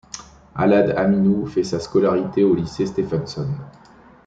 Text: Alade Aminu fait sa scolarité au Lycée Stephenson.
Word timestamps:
Alade 0.55 0.95
Aminu 0.97 1.45
fait 1.47 1.63
sa 1.63 1.79
scolarité 1.79 2.43
au 2.43 2.55
Lycée 2.55 2.87
Stephenson. 2.87 3.47